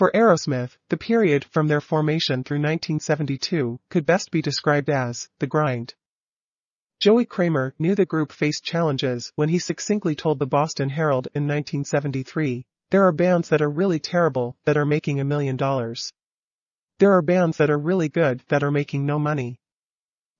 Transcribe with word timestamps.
For 0.00 0.10
Aerosmith, 0.14 0.78
the 0.88 0.96
period 0.96 1.44
from 1.44 1.68
their 1.68 1.82
formation 1.82 2.42
through 2.42 2.60
1972 2.60 3.78
could 3.90 4.06
best 4.06 4.30
be 4.30 4.40
described 4.40 4.88
as 4.88 5.28
the 5.40 5.46
grind. 5.46 5.94
Joey 7.00 7.26
Kramer 7.26 7.74
knew 7.78 7.94
the 7.94 8.06
group 8.06 8.32
faced 8.32 8.64
challenges 8.64 9.30
when 9.34 9.50
he 9.50 9.58
succinctly 9.58 10.14
told 10.14 10.38
the 10.38 10.46
Boston 10.46 10.88
Herald 10.88 11.28
in 11.34 11.42
1973, 11.42 12.64
there 12.88 13.04
are 13.04 13.12
bands 13.12 13.50
that 13.50 13.60
are 13.60 13.68
really 13.68 13.98
terrible 13.98 14.56
that 14.64 14.78
are 14.78 14.86
making 14.86 15.20
a 15.20 15.24
million 15.24 15.58
dollars. 15.58 16.14
There 16.98 17.12
are 17.12 17.20
bands 17.20 17.58
that 17.58 17.68
are 17.68 17.76
really 17.76 18.08
good 18.08 18.42
that 18.48 18.62
are 18.62 18.70
making 18.70 19.04
no 19.04 19.18
money. 19.18 19.60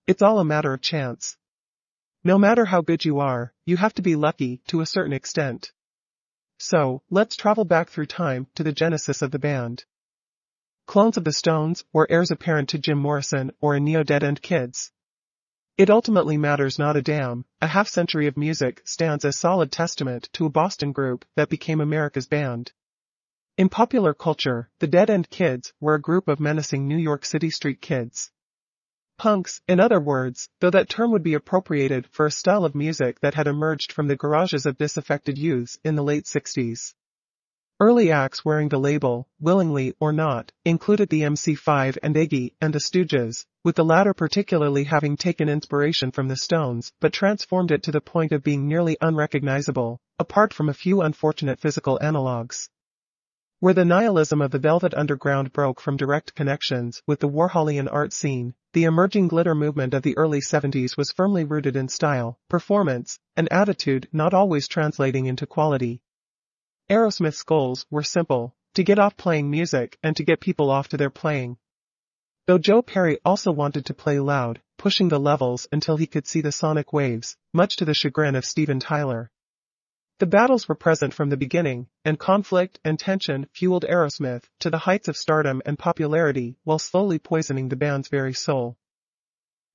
It's 0.07 0.23
all 0.23 0.39
a 0.39 0.43
matter 0.43 0.73
of 0.73 0.81
chance. 0.81 1.37
No 2.25 2.39
matter 2.39 2.65
how 2.65 2.81
good 2.81 3.05
you 3.05 3.19
are, 3.19 3.53
you 3.67 3.77
have 3.77 3.93
to 3.97 4.01
be 4.01 4.17
lucky 4.17 4.63
to 4.69 4.81
a 4.81 4.87
certain 4.87 5.13
extent. 5.13 5.71
So, 6.63 7.01
let's 7.09 7.37
travel 7.37 7.65
back 7.65 7.89
through 7.89 8.05
time 8.05 8.47
to 8.55 8.63
the 8.63 8.71
genesis 8.71 9.23
of 9.23 9.31
the 9.31 9.39
band. 9.39 9.87
Clones 10.87 11.17
of 11.17 11.25
the 11.25 11.33
Stones, 11.33 11.85
or 11.95 12.07
heirs 12.11 12.31
apparent 12.31 12.69
to 12.69 12.79
Jim 12.79 12.99
Morrison 12.99 13.53
or 13.63 13.75
a 13.75 13.81
neo-Dead 13.81 14.23
End 14.23 14.43
Kids. 14.43 14.93
It 15.79 15.89
ultimately 15.89 16.37
matters 16.37 16.79
not 16.79 16.99
a 16.99 17.03
damn, 17.03 17.47
a 17.63 17.67
half 17.67 17.89
century 17.89 18.27
of 18.27 18.37
music 18.37 18.83
stands 18.85 19.25
as 19.25 19.39
solid 19.39 19.73
testament 19.73 20.29
to 20.35 20.45
a 20.45 20.51
Boston 20.51 20.93
group 20.93 21.25
that 21.35 21.49
became 21.49 21.81
America's 21.81 22.27
band. 22.27 22.73
In 23.57 23.71
popular 23.71 24.13
culture, 24.13 24.69
the 24.81 24.87
Dead 24.87 25.09
End 25.09 25.31
Kids 25.31 25.73
were 25.81 25.95
a 25.95 26.01
group 26.01 26.29
of 26.29 26.41
menacing 26.41 26.87
New 26.87 26.99
York 26.99 27.25
City 27.25 27.49
street 27.49 27.81
kids. 27.81 28.33
Punks, 29.21 29.61
in 29.69 29.81
other 29.81 30.01
words, 30.01 30.49
though 30.61 30.71
that 30.71 30.89
term 30.89 31.11
would 31.11 31.23
be 31.23 31.35
appropriated 31.35 32.07
for 32.07 32.25
a 32.25 32.31
style 32.31 32.65
of 32.65 32.75
music 32.75 33.21
that 33.21 33.35
had 33.35 33.47
emerged 33.47 33.93
from 33.93 34.09
the 34.09 34.17
garages 34.17 34.65
of 34.65 34.79
disaffected 34.79 35.37
youths 35.37 35.79
in 35.85 35.95
the 35.95 36.03
late 36.03 36.25
60s. 36.25 36.95
Early 37.79 38.11
acts 38.11 38.47
wearing 38.47 38.71
the 38.71 38.81
label, 38.81 39.29
willingly 39.39 39.95
or 40.01 40.11
not, 40.11 40.53
included 40.65 41.11
the 41.11 41.21
MC5 41.21 41.99
and 42.03 42.15
Iggy 42.15 42.55
and 42.63 42.73
the 42.73 42.81
Stooges, 42.81 43.45
with 43.63 43.77
the 43.77 43.85
latter 43.85 44.15
particularly 44.15 44.85
having 44.85 45.19
taken 45.19 45.51
inspiration 45.51 46.13
from 46.13 46.29
the 46.29 46.37
Stones 46.37 46.91
but 46.99 47.13
transformed 47.13 47.73
it 47.73 47.83
to 47.83 47.93
the 47.93 48.01
point 48.01 48.33
of 48.33 48.43
being 48.43 48.67
nearly 48.67 48.97
unrecognizable, 49.03 50.01
apart 50.19 50.55
from 50.55 50.71
a 50.71 50.73
few 50.73 51.03
unfortunate 51.03 51.61
physical 51.61 51.99
analogues. 51.99 52.71
Where 53.63 53.75
the 53.75 53.85
nihilism 53.85 54.41
of 54.41 54.53
the 54.53 54.59
Velvet 54.59 54.95
Underground 54.95 55.53
broke 55.53 55.83
from 55.83 55.99
direct 55.99 56.35
connections 56.35 57.03
with 57.07 57.21
the 57.21 57.29
Warholian 57.29 57.93
art 57.93 58.15
scene, 58.15 58.55
the 58.73 58.85
emerging 58.85 59.29
glitter 59.29 59.55
movement 59.55 59.93
of 59.93 60.03
the 60.03 60.17
early 60.17 60.41
70s 60.41 60.97
was 60.97 61.13
firmly 61.13 61.45
rooted 61.45 61.77
in 61.77 61.89
style, 61.89 62.39
performance, 62.49 63.19
and 63.37 63.53
attitude 63.53 64.09
not 64.15 64.33
always 64.33 64.67
translating 64.67 65.27
into 65.27 65.47
quality. 65.47 66.01
Aerosmith's 66.89 67.43
goals 67.43 67.85
were 67.91 68.03
simple, 68.03 68.57
to 68.77 68.83
get 68.83 68.99
off 68.99 69.19
playing 69.19 69.51
music 69.51 69.99
and 70.03 70.17
to 70.17 70.25
get 70.25 70.41
people 70.41 70.71
off 70.71 70.89
to 70.89 70.97
their 70.97 71.11
playing. 71.11 71.59
Though 72.47 72.57
Joe 72.57 72.81
Perry 72.81 73.19
also 73.27 73.53
wanted 73.53 73.85
to 73.85 73.93
play 73.93 74.19
loud, 74.21 74.63
pushing 74.79 75.11
the 75.11 75.21
levels 75.21 75.69
until 75.71 75.99
he 75.99 76.07
could 76.07 76.27
see 76.27 76.41
the 76.41 76.51
sonic 76.51 76.95
waves, 76.95 77.37
much 77.53 77.77
to 77.77 77.85
the 77.85 77.93
chagrin 77.93 78.37
of 78.37 78.47
Steven 78.47 78.81
Tyler. 78.81 79.31
The 80.21 80.27
battles 80.27 80.69
were 80.69 80.75
present 80.75 81.15
from 81.15 81.31
the 81.31 81.39
beginning, 81.39 81.87
and 82.05 82.19
conflict 82.19 82.79
and 82.85 82.99
tension 82.99 83.47
fueled 83.55 83.87
Aerosmith 83.89 84.51
to 84.59 84.69
the 84.69 84.77
heights 84.77 85.09
of 85.09 85.17
stardom 85.17 85.63
and 85.65 85.79
popularity 85.79 86.59
while 86.63 86.79
slowly 86.79 87.19
poisoning 87.19 87.71
the 87.71 87.77
band's 87.77 88.09
very 88.09 88.35
soul. 88.35 88.77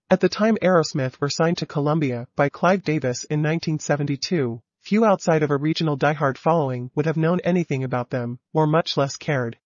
At 0.07 0.19
the 0.19 0.29
time 0.29 0.59
Aerosmith 0.61 1.19
were 1.19 1.31
signed 1.31 1.57
to 1.57 1.65
Columbia 1.65 2.27
by 2.35 2.49
Clive 2.49 2.83
Davis 2.83 3.23
in 3.23 3.39
1972, 3.39 4.61
few 4.81 5.03
outside 5.03 5.41
of 5.41 5.49
a 5.49 5.57
regional 5.57 5.97
diehard 5.97 6.37
following 6.37 6.91
would 6.93 7.07
have 7.07 7.17
known 7.17 7.39
anything 7.39 7.83
about 7.83 8.11
them, 8.11 8.37
or 8.53 8.67
much 8.67 8.97
less 8.97 9.17
cared. 9.17 9.57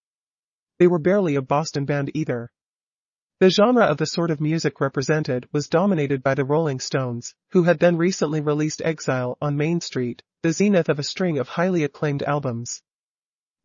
They 0.77 0.87
were 0.87 0.97
barely 0.97 1.35
a 1.35 1.41
Boston 1.41 1.83
band 1.83 2.09
either, 2.13 2.51
the 3.39 3.49
genre 3.49 3.85
of 3.85 3.95
the 3.95 4.05
sort 4.05 4.31
of 4.31 4.41
music 4.41 4.81
represented 4.81 5.47
was 5.53 5.69
dominated 5.69 6.21
by 6.21 6.35
the 6.35 6.43
Rolling 6.43 6.81
Stones, 6.81 7.35
who 7.51 7.63
had 7.63 7.79
then 7.79 7.95
recently 7.95 8.41
released 8.41 8.81
Exile 8.83 9.37
on 9.41 9.55
Main 9.55 9.79
Street, 9.79 10.23
the 10.41 10.53
zenith 10.53 10.87
of 10.87 10.99
a 10.99 11.03
string 11.03 11.37
of 11.37 11.49
highly 11.49 11.83
acclaimed 11.83 12.23
albums. 12.23 12.81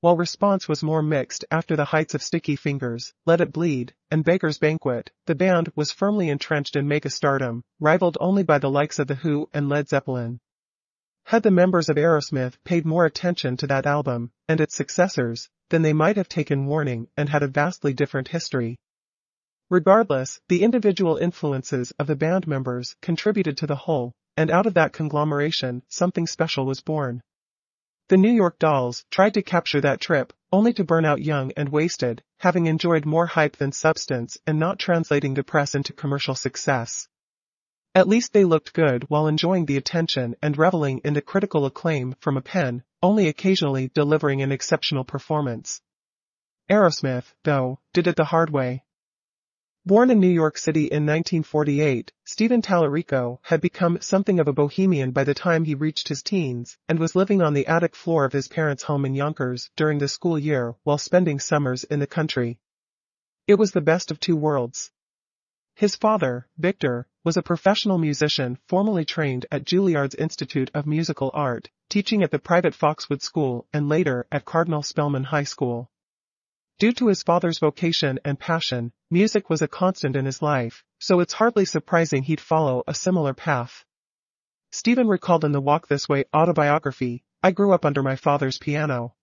While 0.01 0.17
response 0.17 0.67
was 0.67 0.83
more 0.83 1.03
mixed 1.03 1.45
after 1.49 1.77
the 1.77 1.85
heights 1.85 2.15
of 2.15 2.23
Sticky 2.23 2.57
Fingers, 2.57 3.15
Let 3.27 3.41
It 3.41 3.53
Bleed, 3.53 3.95
and 4.11 4.25
Beggars 4.25 4.59
Banquet, 4.59 5.13
the 5.27 5.37
band 5.37 5.71
was 5.77 5.93
firmly 5.93 6.29
entrenched 6.29 6.75
in 6.75 6.89
mega-stardom, 6.89 7.63
rivaled 7.79 8.19
only 8.21 8.43
by 8.43 8.59
the 8.59 8.71
likes 8.71 8.99
of 8.99 9.07
The 9.07 9.15
Who 9.15 9.49
and 9.55 9.69
Led 9.69 9.89
Zeppelin. 9.89 10.41
Had 11.27 11.45
the 11.45 11.53
members 11.53 11.89
of 11.89 11.97
Aerosmith 11.97 12.57
paid 12.65 12.85
more 12.85 13.07
attention 13.07 13.57
to 13.59 13.69
that 13.69 13.87
album, 13.87 14.33
and 14.49 14.61
its 14.61 14.75
successors, 14.75 15.49
then 15.71 15.83
they 15.83 15.93
might 15.93 16.17
have 16.17 16.29
taken 16.29 16.67
warning 16.67 17.07
and 17.17 17.29
had 17.29 17.45
a 17.45 17.49
vastly 17.49 17.95
different 17.95 18.29
history. 18.29 18.81
Regardless, 19.71 20.41
the 20.49 20.65
individual 20.65 21.19
influences 21.19 21.93
of 22.01 22.09
the 22.09 22.17
band 22.17 22.49
members 22.49 22.97
contributed 23.01 23.59
to 23.59 23.69
the 23.69 23.77
whole, 23.77 24.13
and 24.37 24.51
out 24.51 24.67
of 24.67 24.75
that 24.75 24.93
conglomeration, 24.93 25.83
something 25.89 26.27
special 26.27 26.67
was 26.67 26.81
born. 26.81 27.23
The 28.09 28.17
New 28.17 28.33
York 28.33 28.59
Dolls 28.59 29.05
tried 29.11 29.35
to 29.35 29.43
capture 29.43 29.81
that 29.81 30.01
trip, 30.01 30.33
only 30.53 30.73
to 30.75 30.85
burn 30.85 31.05
out 31.05 31.23
young 31.23 31.53
and 31.57 31.71
wasted, 31.71 32.23
having 32.39 32.67
enjoyed 32.67 33.07
more 33.07 33.27
hype 33.27 33.57
than 33.57 33.73
substance 33.73 34.37
and 34.47 34.59
not 34.59 34.79
translating 34.79 35.35
the 35.35 35.43
press 35.43 35.75
into 35.75 35.93
commercial 35.93 36.35
success. 36.35 37.09
At 37.95 38.09
least 38.09 38.33
they 38.33 38.45
looked 38.45 38.75
good 38.75 39.05
while 39.09 39.27
enjoying 39.27 39.67
the 39.67 39.77
attention 39.77 40.35
and 40.43 40.59
reveling 40.59 40.99
in 41.05 41.15
the 41.15 41.23
critical 41.23 41.65
acclaim 41.65 42.15
from 42.21 42.37
a 42.37 42.43
pen, 42.43 42.83
only 43.03 43.29
occasionally 43.29 43.91
delivering 43.95 44.43
an 44.43 44.53
exceptional 44.53 45.05
performance. 45.05 45.81
Aerosmith, 46.69 47.35
though, 47.45 47.79
did 47.93 48.07
it 48.07 48.17
the 48.17 48.25
hard 48.25 48.51
way. 48.51 48.85
Born 49.87 50.11
in 50.11 50.19
New 50.19 50.31
York 50.31 50.57
City 50.57 50.85
in 50.85 51.05
1948, 51.05 52.11
Steven 52.25 52.63
Tallarico 52.63 53.39
had 53.43 53.61
become 53.61 54.01
something 54.01 54.41
of 54.41 54.49
a 54.49 54.53
bohemian 54.55 55.11
by 55.11 55.25
the 55.25 55.35
time 55.35 55.67
he 55.67 55.75
reached 55.75 56.09
his 56.09 56.23
teens 56.23 56.79
and 56.89 56.99
was 56.99 57.15
living 57.15 57.43
on 57.43 57.53
the 57.53 57.67
attic 57.67 57.95
floor 57.95 58.25
of 58.25 58.33
his 58.33 58.49
parents' 58.49 58.85
home 58.85 59.05
in 59.05 59.15
Yonkers 59.15 59.69
during 59.77 59.99
the 59.99 60.09
school 60.09 60.39
year 60.39 60.75
while 60.85 60.97
spending 60.97 61.39
summers 61.39 61.85
in 61.85 62.01
the 62.01 62.07
country. 62.07 62.59
It 63.47 63.57
was 63.57 63.73
the 63.73 63.83
best 63.83 64.11
of 64.11 64.19
two 64.19 64.37
worlds. 64.37 64.91
His 65.75 65.97
father, 65.97 66.49
Victor, 66.57 67.07
was 67.23 67.37
a 67.37 67.43
professional 67.43 67.99
musician 67.99 68.57
formally 68.67 69.05
trained 69.05 69.45
at 69.53 69.67
Juilliard's 69.67 70.15
Institute 70.15 70.71
of 70.73 70.87
Musical 70.87 71.31
Art, 71.35 71.69
teaching 71.91 72.23
at 72.23 72.31
the 72.31 72.39
private 72.39 72.75
Foxwood 72.75 73.21
School 73.21 73.67
and 73.71 73.91
later 73.91 74.27
at 74.33 74.47
Cardinal 74.47 74.83
Spellman 74.83 75.25
High 75.25 75.45
School. 75.45 75.91
Due 76.79 76.93
to 76.93 77.07
his 77.07 77.23
father's 77.23 77.61
vocation 77.61 78.19
and 78.25 78.39
passion, 78.39 78.93
music 79.09 79.49
was 79.49 79.63
a 79.63 79.69
constant 79.69 80.17
in 80.17 80.25
his 80.25 80.43
life, 80.43 80.85
so 80.99 81.21
it's 81.21 81.35
hardly 81.35 81.65
surprising 81.65 82.25
he'd 82.25 82.41
follow 82.41 82.83
a 82.89 82.95
similar 82.95 83.33
path. 83.33 83.85
Stephen 84.73 85.07
recalled 85.07 85.45
in 85.45 85.53
the 85.53 85.61
Walk 85.61 85.87
This 85.87 86.09
Way 86.09 86.25
autobiography, 86.35 87.23
I 87.45 87.53
grew 87.53 87.73
up 87.73 87.85
under 87.85 88.03
my 88.03 88.17
father's 88.17 88.59
piano. 88.59 89.15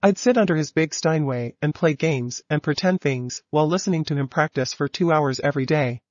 I'd 0.00 0.16
sit 0.16 0.38
under 0.38 0.54
his 0.54 0.70
big 0.70 0.94
Steinway 0.94 1.56
and 1.60 1.74
play 1.74 1.94
games 1.94 2.40
and 2.48 2.62
pretend 2.62 3.00
things 3.00 3.42
while 3.50 3.66
listening 3.66 4.04
to 4.04 4.16
him 4.16 4.28
practice 4.28 4.72
for 4.72 4.86
two 4.86 5.10
hours 5.10 5.40
every 5.40 5.66
day. 5.66 6.02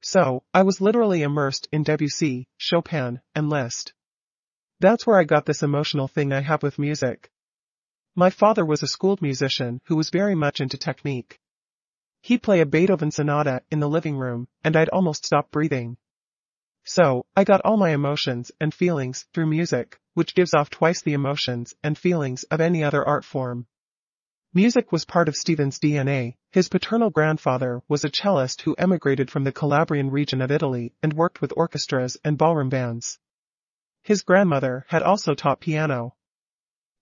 So, 0.00 0.44
I 0.54 0.62
was 0.62 0.80
literally 0.80 1.22
immersed 1.22 1.68
in 1.72 1.82
Debussy, 1.82 2.48
Chopin, 2.56 3.20
and 3.34 3.50
Liszt. 3.50 3.92
That's 4.80 5.06
where 5.06 5.18
I 5.18 5.24
got 5.24 5.44
this 5.44 5.62
emotional 5.62 6.08
thing 6.08 6.32
I 6.32 6.40
have 6.40 6.62
with 6.62 6.78
music. 6.78 7.30
My 8.16 8.30
father 8.30 8.64
was 8.64 8.80
a 8.82 8.86
schooled 8.86 9.20
musician 9.20 9.80
who 9.86 9.96
was 9.96 10.10
very 10.10 10.36
much 10.36 10.60
into 10.60 10.78
technique. 10.78 11.40
He'd 12.20 12.44
play 12.44 12.60
a 12.60 12.66
Beethoven 12.66 13.10
sonata 13.10 13.62
in 13.72 13.80
the 13.80 13.88
living 13.88 14.16
room, 14.16 14.46
and 14.62 14.76
I'd 14.76 14.88
almost 14.90 15.26
stop 15.26 15.50
breathing. 15.50 15.96
So, 16.84 17.26
I 17.36 17.42
got 17.42 17.62
all 17.64 17.76
my 17.76 17.90
emotions 17.90 18.52
and 18.60 18.72
feelings 18.72 19.26
through 19.34 19.46
music, 19.46 19.98
which 20.12 20.36
gives 20.36 20.54
off 20.54 20.70
twice 20.70 21.02
the 21.02 21.12
emotions 21.12 21.74
and 21.82 21.98
feelings 21.98 22.44
of 22.44 22.60
any 22.60 22.84
other 22.84 23.04
art 23.04 23.24
form. 23.24 23.66
Music 24.52 24.92
was 24.92 25.04
part 25.04 25.28
of 25.28 25.34
Steven's 25.34 25.80
DNA. 25.80 26.36
His 26.52 26.68
paternal 26.68 27.10
grandfather 27.10 27.82
was 27.88 28.04
a 28.04 28.10
cellist 28.10 28.62
who 28.62 28.76
emigrated 28.78 29.28
from 29.28 29.42
the 29.42 29.50
Calabrian 29.50 30.12
region 30.12 30.40
of 30.40 30.52
Italy 30.52 30.94
and 31.02 31.12
worked 31.14 31.40
with 31.40 31.52
orchestras 31.56 32.16
and 32.22 32.38
ballroom 32.38 32.68
bands. 32.68 33.18
His 34.02 34.22
grandmother 34.22 34.84
had 34.88 35.02
also 35.02 35.34
taught 35.34 35.58
piano, 35.58 36.14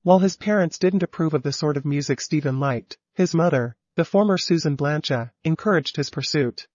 while 0.03 0.19
his 0.19 0.37
parents 0.37 0.79
didn't 0.79 1.03
approve 1.03 1.33
of 1.33 1.43
the 1.43 1.53
sort 1.53 1.77
of 1.77 1.85
music 1.85 2.21
Steven 2.21 2.59
liked, 2.59 2.99
his 3.15 3.35
mother, 3.35 3.77
the 3.95 4.05
former 4.05 4.37
Susan 4.37 4.77
Blancha, 4.77 5.31
encouraged 5.45 5.97
his 5.97 6.11
pursuit. 6.11 6.67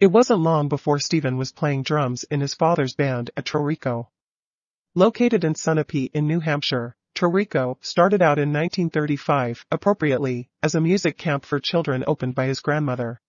It 0.00 0.06
wasn't 0.06 0.40
long 0.40 0.68
before 0.68 0.98
Steven 0.98 1.36
was 1.36 1.52
playing 1.52 1.82
drums 1.82 2.24
in 2.24 2.40
his 2.40 2.54
father's 2.54 2.94
band 2.94 3.30
at 3.36 3.44
Trow-Rico. 3.44 4.10
Located 4.94 5.44
in 5.44 5.54
Sunapee 5.54 6.10
in 6.14 6.26
New 6.26 6.40
Hampshire, 6.40 6.96
Trow-Rico 7.14 7.78
started 7.82 8.22
out 8.22 8.38
in 8.38 8.52
1935, 8.52 9.66
appropriately, 9.70 10.48
as 10.62 10.74
a 10.74 10.80
music 10.80 11.18
camp 11.18 11.44
for 11.44 11.60
children 11.60 12.04
opened 12.06 12.34
by 12.34 12.46
his 12.46 12.60
grandmother. 12.60 13.20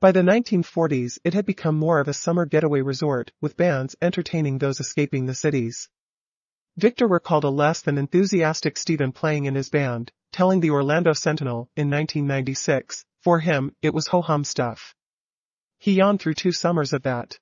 By 0.00 0.10
the 0.10 0.22
1940s 0.22 1.18
it 1.22 1.34
had 1.34 1.46
become 1.46 1.78
more 1.78 2.00
of 2.00 2.08
a 2.08 2.14
summer 2.14 2.46
getaway 2.46 2.80
resort, 2.80 3.30
with 3.40 3.56
bands 3.56 3.94
entertaining 4.02 4.58
those 4.58 4.80
escaping 4.80 5.26
the 5.26 5.34
cities. 5.34 5.88
Victor 6.76 7.06
recalled 7.06 7.44
a 7.44 7.50
less 7.50 7.82
than 7.82 7.98
enthusiastic 7.98 8.78
Stephen 8.78 9.12
playing 9.12 9.44
in 9.44 9.54
his 9.54 9.68
band, 9.68 10.10
telling 10.32 10.60
the 10.60 10.70
Orlando 10.70 11.12
Sentinel 11.12 11.68
in 11.76 11.90
1996, 11.90 13.04
for 13.20 13.40
him, 13.40 13.76
it 13.82 13.92
was 13.92 14.06
ho-hum 14.06 14.42
stuff. 14.42 14.94
He 15.78 15.92
yawned 15.92 16.20
through 16.20 16.34
two 16.34 16.52
summers 16.52 16.94
of 16.94 17.02
that. 17.02 17.38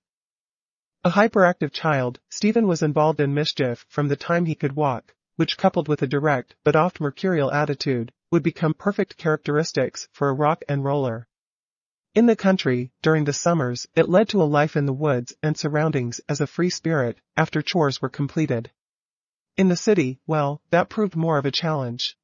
A 1.05 1.11
hyperactive 1.11 1.73
child, 1.73 2.19
Stephen 2.29 2.67
was 2.67 2.83
involved 2.83 3.21
in 3.21 3.33
mischief 3.33 3.87
from 3.89 4.09
the 4.09 4.17
time 4.17 4.47
he 4.47 4.57
could 4.57 4.75
walk, 4.75 5.15
which 5.37 5.57
coupled 5.57 5.87
with 5.87 6.03
a 6.03 6.09
direct 6.09 6.57
but 6.65 6.75
oft 6.75 7.01
mercurial 7.01 7.53
attitude, 7.53 8.13
would 8.33 8.43
become 8.43 8.75
perfect 8.75 9.17
characteristics 9.17 10.09
for 10.13 10.29
a 10.29 10.35
rock 10.35 10.65
and 10.69 10.85
roller. 10.85 11.29
In 12.17 12.27
the 12.27 12.35
country, 12.35 12.91
during 13.01 13.25
the 13.25 13.33
summers, 13.33 13.87
it 13.95 14.09
led 14.09 14.29
to 14.31 14.43
a 14.43 14.45
life 14.59 14.77
in 14.77 14.87
the 14.87 14.93
woods 14.93 15.33
and 15.41 15.57
surroundings 15.57 16.21
as 16.29 16.41
a 16.41 16.49
free 16.49 16.71
spirit 16.71 17.19
after 17.37 17.63
chores 17.63 18.03
were 18.03 18.09
completed. 18.09 18.73
In 19.57 19.69
the 19.69 19.77
city, 19.77 20.19
well, 20.27 20.63
that 20.71 20.89
proved 20.89 21.17
more 21.17 21.37
of 21.37 21.45
a 21.45 21.51
challenge. 21.51 22.17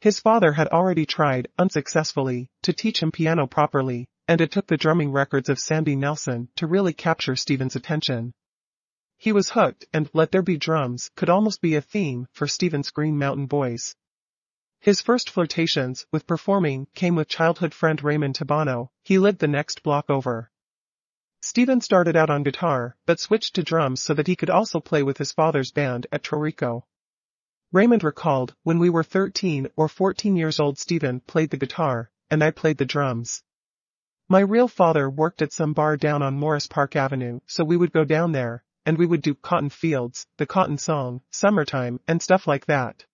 His 0.00 0.20
father 0.20 0.52
had 0.52 0.68
already 0.68 1.06
tried, 1.06 1.48
unsuccessfully, 1.58 2.50
to 2.62 2.72
teach 2.72 3.02
him 3.02 3.12
piano 3.12 3.46
properly, 3.46 4.08
and 4.26 4.40
it 4.40 4.50
took 4.50 4.66
the 4.66 4.76
drumming 4.76 5.12
records 5.12 5.48
of 5.48 5.58
Sandy 5.58 5.96
Nelson 5.96 6.48
to 6.56 6.66
really 6.66 6.92
capture 6.92 7.36
Stephen's 7.36 7.76
attention. 7.76 8.32
He 9.18 9.32
was 9.32 9.50
hooked 9.50 9.84
and 9.92 10.08
Let 10.14 10.32
There 10.32 10.40
Be 10.40 10.56
Drums 10.56 11.10
could 11.16 11.28
almost 11.28 11.60
be 11.60 11.74
a 11.74 11.82
theme 11.82 12.26
for 12.32 12.46
Stephen's 12.46 12.90
Green 12.90 13.18
Mountain 13.18 13.46
Boys. 13.46 13.94
His 14.80 15.02
first 15.02 15.28
flirtations 15.28 16.06
with 16.10 16.26
performing 16.26 16.86
came 16.94 17.14
with 17.14 17.28
childhood 17.28 17.74
friend 17.74 18.02
Raymond 18.02 18.34
Tabano, 18.34 18.88
he 19.02 19.18
lived 19.18 19.40
the 19.40 19.48
next 19.48 19.82
block 19.82 20.08
over. 20.08 20.50
Stephen 21.42 21.80
started 21.80 22.16
out 22.16 22.28
on 22.28 22.42
guitar, 22.42 22.96
but 23.06 23.18
switched 23.18 23.54
to 23.54 23.62
drums 23.62 24.02
so 24.02 24.12
that 24.12 24.26
he 24.26 24.36
could 24.36 24.50
also 24.50 24.78
play 24.78 25.02
with 25.02 25.16
his 25.16 25.32
father's 25.32 25.72
band 25.72 26.06
at 26.12 26.22
Trow-Rico. 26.22 26.86
Raymond 27.72 28.04
recalled, 28.04 28.54
when 28.62 28.78
we 28.78 28.90
were 28.90 29.02
13 29.02 29.68
or 29.74 29.88
14 29.88 30.36
years 30.36 30.60
old 30.60 30.78
Stephen 30.78 31.20
played 31.20 31.50
the 31.50 31.56
guitar, 31.56 32.10
and 32.30 32.44
I 32.44 32.50
played 32.50 32.76
the 32.76 32.84
drums. 32.84 33.42
My 34.28 34.40
real 34.40 34.68
father 34.68 35.08
worked 35.08 35.40
at 35.40 35.52
some 35.52 35.72
bar 35.72 35.96
down 35.96 36.22
on 36.22 36.38
Morris 36.38 36.66
Park 36.66 36.94
Avenue, 36.94 37.40
so 37.46 37.64
we 37.64 37.76
would 37.76 37.92
go 37.92 38.04
down 38.04 38.32
there, 38.32 38.62
and 38.84 38.98
we 38.98 39.06
would 39.06 39.22
do 39.22 39.34
Cotton 39.34 39.70
Fields, 39.70 40.26
the 40.36 40.46
Cotton 40.46 40.78
Song, 40.78 41.22
Summertime, 41.30 42.00
and 42.06 42.20
stuff 42.22 42.46
like 42.46 42.66
that. 42.66 43.06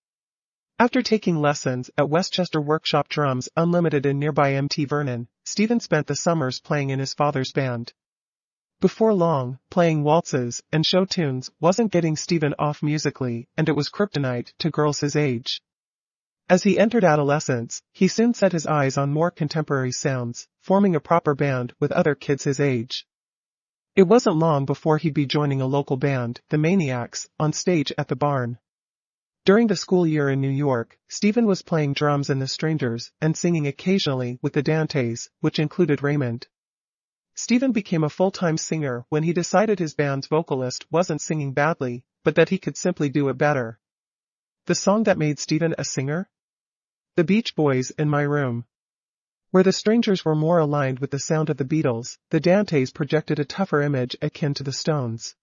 After 0.79 1.01
taking 1.01 1.37
lessons 1.37 1.91
at 1.97 2.11
Westchester 2.11 2.61
Workshop 2.61 3.09
Drums 3.09 3.49
Unlimited 3.57 4.05
in 4.05 4.19
nearby 4.19 4.55
MT 4.55 4.85
Vernon, 4.85 5.29
Stephen 5.45 5.81
spent 5.81 6.07
the 6.09 6.17
summers 6.17 6.61
playing 6.61 6.91
in 6.91 6.99
his 6.99 7.15
father's 7.15 7.53
band. 7.53 7.93
Before 8.79 9.15
long, 9.15 9.59
playing 9.71 10.03
waltzes 10.03 10.63
and 10.71 10.85
show 10.85 11.07
tunes 11.07 11.51
wasn't 11.61 11.91
getting 11.91 12.15
Stephen 12.15 12.55
off 12.59 12.83
musically, 12.83 13.49
and 13.57 13.71
it 13.71 13.73
was 13.77 13.89
kryptonite 13.89 14.53
to 14.59 14.71
girls 14.71 15.01
his 15.01 15.17
age. 15.17 15.63
As 16.51 16.63
he 16.63 16.79
entered 16.79 17.03
adolescence, 17.03 17.83
he 17.91 18.07
soon 18.07 18.35
set 18.35 18.53
his 18.53 18.67
eyes 18.67 18.99
on 18.99 19.15
more 19.15 19.31
contemporary 19.31 19.93
sounds, 19.93 20.47
forming 20.61 20.95
a 20.95 21.01
proper 21.01 21.35
band 21.35 21.75
with 21.81 21.91
other 21.91 22.15
kids 22.15 22.45
his 22.45 22.61
age. 22.61 23.07
It 23.95 24.03
wasn't 24.03 24.37
long 24.37 24.67
before 24.67 24.99
he'd 24.99 25.15
be 25.15 25.25
joining 25.25 25.63
a 25.63 25.67
local 25.67 25.97
band, 25.97 26.43
the 26.51 26.59
Maniacs, 26.59 27.31
on 27.41 27.55
stage 27.55 27.93
at 27.97 28.09
the 28.09 28.15
barn. 28.15 28.59
During 29.47 29.69
the 29.69 29.77
school 29.77 30.07
year 30.07 30.29
in 30.29 30.43
New 30.43 30.51
York, 30.51 30.99
Stephen 31.09 31.47
was 31.47 31.63
playing 31.63 31.95
drums 31.95 32.29
in 32.29 32.41
The 32.41 32.47
Strangers 32.47 33.11
and 33.23 33.37
singing 33.39 33.67
occasionally 33.67 34.39
with 34.43 34.53
the 34.53 34.63
Dantes, 34.63 35.31
which 35.41 35.59
included 35.59 36.03
Raymond. 36.03 36.47
Stephen 37.39 37.71
became 37.71 38.03
a 38.03 38.09
full-time 38.09 38.57
singer 38.57 39.05
when 39.11 39.23
he 39.23 39.35
decided 39.35 39.79
his 39.79 39.95
band's 39.95 40.27
vocalist 40.27 40.91
wasn't 40.91 41.21
singing 41.21 41.53
badly, 41.53 42.03
but 42.25 42.35
that 42.35 42.49
he 42.49 42.57
could 42.57 42.79
simply 42.79 43.11
do 43.11 43.29
it 43.29 43.37
better. 43.37 43.79
The 44.65 44.75
song 44.75 45.05
that 45.05 45.19
made 45.19 45.39
Stephen 45.39 45.75
a 45.77 45.85
singer? 45.85 46.31
The 47.15 47.25
Beach 47.25 47.55
Boys 47.55 47.91
in 47.91 48.09
My 48.09 48.23
Room. 48.23 48.65
Where 49.51 49.63
the 49.63 49.73
Strangers 49.73 50.25
were 50.25 50.35
more 50.35 50.59
aligned 50.59 50.99
with 50.99 51.11
the 51.11 51.19
sound 51.19 51.51
of 51.51 51.59
the 51.59 51.65
Beatles, 51.67 52.17
the 52.31 52.41
Dantes 52.41 52.91
projected 52.91 53.39
a 53.39 53.45
tougher 53.45 53.83
image 53.83 54.17
akin 54.23 54.55
to 54.55 54.65
the 54.65 54.73
Stones. 54.73 55.37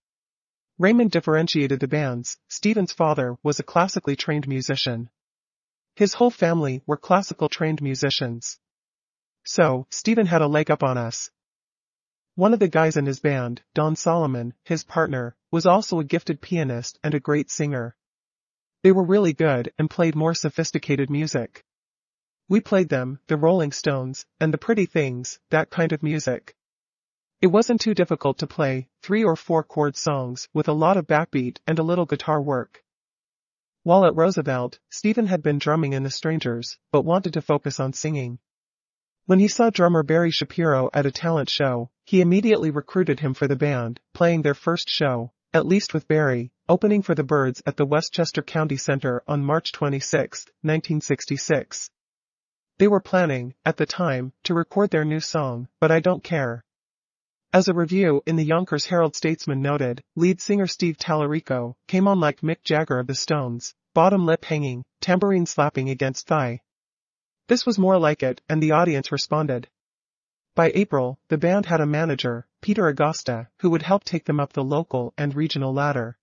Raymond 0.80 1.12
differentiated 1.12 1.80
the 1.80 1.88
bands. 1.88 2.40
Stephen's 2.48 2.92
father 2.92 3.38
was 3.44 3.60
a 3.60 3.64
classically 3.64 4.16
trained 4.16 4.48
musician. 4.48 5.12
His 5.96 6.16
whole 6.16 6.32
family 6.32 6.82
were 6.88 6.98
classical 6.98 7.50
trained 7.50 7.84
musicians. 7.84 8.58
So, 9.46 9.86
Stephen 9.92 10.26
had 10.26 10.42
a 10.42 10.48
leg 10.48 10.72
up 10.72 10.82
on 10.82 10.98
us. 10.98 11.30
One 12.36 12.52
of 12.52 12.60
the 12.60 12.68
guys 12.68 12.98
in 12.98 13.06
his 13.06 13.20
band, 13.20 13.62
Don 13.76 13.96
Solomon, 13.96 14.56
his 14.64 14.84
partner, 14.84 15.36
was 15.52 15.68
also 15.68 16.00
a 16.00 16.04
gifted 16.04 16.42
pianist 16.42 16.98
and 17.04 17.14
a 17.14 17.20
great 17.20 17.52
singer. 17.52 17.96
They 18.82 18.92
were 18.92 19.04
really 19.04 19.34
good 19.34 19.72
and 19.78 19.88
played 19.88 20.16
more 20.16 20.34
sophisticated 20.34 21.12
music. 21.12 21.64
We 22.50 22.60
played 22.60 22.90
them, 22.90 23.20
the 23.28 23.38
Rolling 23.38 23.72
Stones, 23.72 24.26
and 24.40 24.52
the 24.52 24.58
Pretty 24.58 24.88
Things, 24.88 25.40
that 25.52 25.70
kind 25.70 25.92
of 25.92 26.02
music. 26.02 26.56
It 27.40 27.48
wasn't 27.48 27.82
too 27.82 27.94
difficult 27.94 28.40
to 28.40 28.48
play, 28.48 28.90
three 29.04 29.24
or 29.24 29.36
four 29.36 29.64
chord 29.64 29.96
songs 29.96 30.50
with 30.54 30.68
a 30.68 30.74
lot 30.74 30.98
of 30.98 31.06
backbeat 31.06 31.60
and 31.68 31.78
a 31.78 31.84
little 31.84 32.08
guitar 32.08 32.42
work. 32.42 32.84
While 33.84 34.06
at 34.06 34.16
Roosevelt, 34.16 34.80
Stephen 34.90 35.28
had 35.28 35.44
been 35.44 35.60
drumming 35.60 35.94
in 35.94 36.02
The 36.02 36.10
Strangers, 36.10 36.80
but 36.92 37.06
wanted 37.06 37.34
to 37.34 37.44
focus 37.44 37.80
on 37.80 37.94
singing. 37.94 38.40
When 39.28 39.38
he 39.38 39.48
saw 39.48 39.70
drummer 39.70 40.02
Barry 40.02 40.32
Shapiro 40.32 40.90
at 40.94 41.06
a 41.06 41.12
talent 41.12 41.50
show, 41.50 41.92
he 42.06 42.22
immediately 42.22 42.70
recruited 42.70 43.20
him 43.20 43.34
for 43.34 43.48
the 43.48 43.56
band, 43.56 44.00
playing 44.14 44.42
their 44.42 44.54
first 44.54 44.90
show, 44.90 45.32
at 45.54 45.66
least 45.66 45.94
with 45.94 46.08
Barry, 46.08 46.52
opening 46.68 47.02
for 47.02 47.16
the 47.16 47.24
Byrds 47.24 47.62
at 47.66 47.78
the 47.78 47.86
Westchester 47.86 48.42
County 48.42 48.78
Center 48.78 49.24
on 49.28 49.46
March 49.46 49.72
26, 49.72 50.46
1966. 50.62 51.90
They 52.80 52.88
were 52.88 53.00
planning, 53.00 53.54
at 53.66 53.78
the 53.78 53.86
time, 53.86 54.34
to 54.44 54.54
record 54.54 54.90
their 54.90 55.06
new 55.06 55.20
song, 55.20 55.68
But 55.80 55.92
I 55.92 56.00
Don't 56.00 56.24
Care. 56.24 56.64
As 57.54 57.68
a 57.68 57.74
review 57.74 58.24
in 58.26 58.36
the 58.36 58.44
Yonkers 58.44 58.88
Herald-Statesman 58.88 59.62
noted, 59.62 60.04
lead 60.16 60.42
singer 60.42 60.66
Steve 60.66 60.98
Tallarico 60.98 61.76
came 61.88 62.08
on 62.08 62.20
like 62.20 62.42
Mick 62.42 62.64
Jagger 62.64 62.98
of 62.98 63.06
the 63.06 63.14
Stones, 63.14 63.76
bottom 63.94 64.26
lip 64.26 64.44
hanging, 64.46 64.84
tambourine 65.02 65.46
slapping 65.46 65.90
against 65.90 66.26
thigh. 66.26 66.62
This 67.48 67.64
was 67.66 67.78
more 67.78 68.00
like 68.00 68.24
it, 68.24 68.42
and 68.50 68.62
the 68.62 68.72
audience 68.72 69.12
responded. 69.12 69.70
By 70.56 70.72
April, 70.76 71.20
the 71.30 71.38
band 71.40 71.66
had 71.66 71.82
a 71.82 71.88
manager, 71.88 72.46
Peter 72.62 72.84
Agosta, 72.84 73.48
who 73.60 73.72
would 73.72 73.82
help 73.82 74.04
take 74.04 74.26
them 74.26 74.40
up 74.40 74.54
the 74.54 74.64
local 74.64 75.12
and 75.18 75.34
regional 75.34 75.74
ladder. 75.74 76.18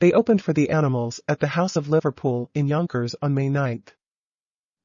They 0.00 0.12
opened 0.12 0.42
for 0.42 0.52
the 0.52 0.68
Animals 0.68 1.20
at 1.26 1.40
the 1.40 1.46
House 1.46 1.74
of 1.74 1.88
Liverpool 1.88 2.50
in 2.52 2.66
Yonkers 2.66 3.14
on 3.22 3.32
May 3.32 3.48
9th. 3.48 3.94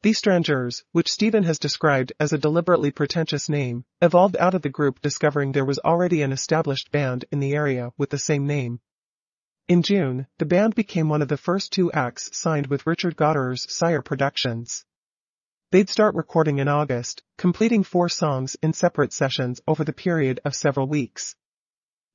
The 0.02 0.14
Strangers, 0.14 0.86
which 0.94 1.12
Stephen 1.12 1.44
has 1.44 1.60
described 1.60 2.14
as 2.22 2.32
a 2.32 2.38
deliberately 2.38 2.90
pretentious 2.90 3.50
name, 3.50 3.84
evolved 4.02 4.38
out 4.38 4.54
of 4.54 4.62
the 4.62 4.70
group 4.70 5.02
discovering 5.02 5.52
there 5.52 5.66
was 5.66 5.80
already 5.80 6.22
an 6.22 6.32
established 6.32 6.90
band 6.90 7.26
in 7.32 7.42
the 7.42 7.54
area 7.54 7.92
with 7.98 8.12
the 8.12 8.18
same 8.18 8.48
name. 8.48 8.80
In 9.68 9.82
June, 9.82 10.28
the 10.38 10.46
band 10.46 10.74
became 10.74 11.10
one 11.10 11.22
of 11.22 11.28
the 11.28 11.36
first 11.36 11.74
two 11.74 11.92
acts 11.92 12.30
signed 12.38 12.68
with 12.68 12.88
Richard 12.88 13.18
Gottehrer's 13.18 13.70
Sire 13.74 14.02
Productions. 14.02 14.86
They'd 15.74 15.90
start 15.90 16.14
recording 16.14 16.60
in 16.60 16.68
August, 16.68 17.24
completing 17.36 17.84
four 17.84 18.08
songs 18.08 18.56
in 18.62 18.74
separate 18.74 19.12
sessions 19.12 19.60
over 19.68 19.84
the 19.84 19.92
period 19.92 20.40
of 20.46 20.54
several 20.54 20.86
weeks. 20.88 21.36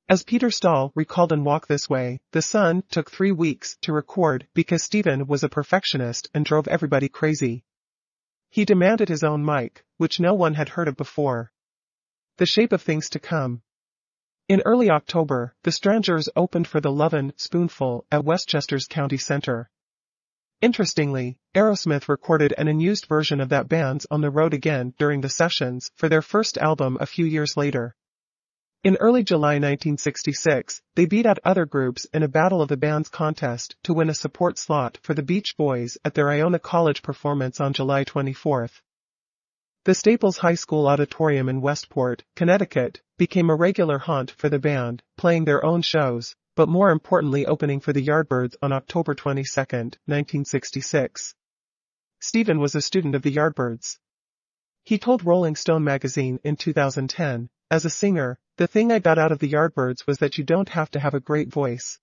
As 0.09 0.23
Peter 0.23 0.49
Stahl 0.49 0.93
recalled 0.95 1.33
in 1.33 1.43
Walk 1.43 1.67
This 1.67 1.91
Way, 1.91 2.21
The 2.31 2.41
Sun 2.41 2.85
took 2.89 3.11
three 3.11 3.33
weeks 3.33 3.77
to 3.81 3.93
record 3.93 4.47
because 4.55 4.85
Stephen 4.85 5.27
was 5.27 5.43
a 5.43 5.49
perfectionist 5.49 6.31
and 6.33 6.45
drove 6.45 6.69
everybody 6.69 7.09
crazy. 7.09 7.65
He 8.49 8.65
demanded 8.65 9.09
his 9.09 9.25
own 9.25 9.45
mic, 9.45 9.85
which 9.97 10.21
no 10.21 10.35
one 10.35 10.55
had 10.55 10.69
heard 10.69 10.87
of 10.87 10.97
before. 10.97 11.51
The 12.37 12.47
shape 12.47 12.73
of 12.73 12.83
things 12.83 13.11
to 13.11 13.19
come. 13.19 13.63
In 14.47 14.63
early 14.67 14.89
October, 14.89 15.57
the 15.65 15.73
Strangers 15.73 16.29
opened 16.37 16.69
for 16.69 16.81
the 16.81 16.93
Lovin' 16.93 17.33
Spoonful 17.35 18.07
at 18.13 18.25
Westchester's 18.25 18.87
County 18.87 19.17
Center. 19.17 19.69
Interestingly, 20.61 21.39
Aerosmith 21.55 22.09
recorded 22.09 22.53
an 22.59 22.67
unused 22.67 23.07
version 23.07 23.41
of 23.41 23.49
that 23.51 23.69
band's 23.69 24.09
On 24.11 24.21
the 24.21 24.31
Road 24.31 24.53
Again 24.53 24.93
during 24.99 25.21
the 25.21 25.29
sessions 25.29 25.93
for 25.95 26.09
their 26.09 26.21
first 26.21 26.59
album 26.59 26.99
a 27.01 27.07
few 27.07 27.25
years 27.25 27.57
later. 27.57 27.95
In 28.83 28.97
early 28.97 29.23
July 29.23 29.55
1966, 29.55 30.83
they 30.97 31.07
beat 31.07 31.27
out 31.27 31.39
other 31.45 31.65
groups 31.65 32.07
in 32.07 32.25
a 32.25 32.29
Battle 32.29 32.61
of 32.61 32.69
the 32.69 32.77
Bands 32.77 33.09
contest 33.09 33.77
to 33.85 33.95
win 33.95 34.11
a 34.11 34.15
support 34.15 34.59
slot 34.59 34.99
for 35.03 35.15
the 35.15 35.23
Beach 35.23 35.57
Boys 35.57 35.97
at 36.05 36.15
their 36.15 36.29
Iona 36.29 36.59
College 36.59 37.03
performance 37.03 37.61
on 37.61 37.73
July 37.73 38.03
24. 38.03 38.69
The 39.85 39.95
Staples 39.95 40.39
High 40.39 40.57
School 40.57 40.89
Auditorium 40.89 41.49
in 41.49 41.61
Westport, 41.61 42.25
Connecticut, 42.35 43.01
became 43.17 43.49
a 43.49 43.55
regular 43.55 43.99
haunt 43.99 44.33
for 44.33 44.49
the 44.49 44.59
band, 44.59 45.05
playing 45.17 45.45
their 45.45 45.65
own 45.65 45.83
shows, 45.83 46.35
but 46.59 46.69
more 46.69 46.91
importantly 46.91 47.47
opening 47.47 47.79
for 47.79 47.93
the 47.93 48.05
Yardbirds 48.05 48.57
on 48.61 48.73
October 48.73 49.15
22, 49.15 49.45
1966. 49.47 51.37
Stephen 52.19 52.59
was 52.59 52.75
a 52.75 52.83
student 52.83 53.15
of 53.15 53.23
the 53.23 53.33
Yardbirds. 53.33 53.99
He 54.83 54.99
told 54.99 55.25
Rolling 55.25 55.55
Stone 55.55 55.85
magazine 55.85 56.41
in 56.43 56.57
2010, 56.57 57.49
as 57.71 57.85
a 57.85 57.91
singer, 57.91 58.41
the 58.57 58.67
thing 58.67 58.91
I 58.91 58.99
got 58.99 59.21
out 59.21 59.31
of 59.31 59.39
the 59.39 59.53
Yardbirds 59.53 60.05
was 60.09 60.19
that 60.19 60.37
you 60.37 60.43
don't 60.43 60.69
have 60.71 60.91
to 60.91 60.99
have 60.99 61.15
a 61.15 61.21
great 61.21 61.47
voice. 61.49 62.01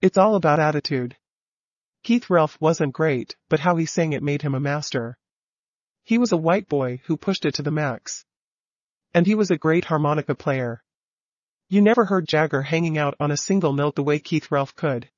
It's 0.00 0.18
all 0.18 0.36
about 0.36 0.60
attitude. 0.60 1.16
Keith 2.04 2.30
Relf 2.30 2.56
wasn't 2.60 2.92
great, 2.92 3.34
but 3.48 3.58
how 3.58 3.74
he 3.74 3.86
sang 3.86 4.12
it 4.12 4.22
made 4.22 4.42
him 4.42 4.54
a 4.54 4.60
master. 4.60 5.18
He 6.04 6.16
was 6.16 6.30
a 6.30 6.36
white 6.36 6.68
boy 6.68 7.00
who 7.06 7.16
pushed 7.16 7.44
it 7.44 7.54
to 7.54 7.62
the 7.62 7.72
max. 7.72 8.24
And 9.12 9.26
he 9.26 9.34
was 9.34 9.50
a 9.50 9.58
great 9.58 9.86
harmonica 9.86 10.36
player. 10.36 10.83
You 11.68 11.80
never 11.80 12.04
heard 12.04 12.28
Jagger 12.28 12.62
hanging 12.62 12.98
out 12.98 13.14
on 13.18 13.30
a 13.30 13.36
single 13.36 13.72
note 13.72 13.94
the 13.94 14.02
way 14.02 14.18
Keith 14.18 14.50
Relf 14.50 14.74
could. 14.74 15.08